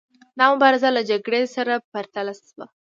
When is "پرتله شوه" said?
1.91-2.65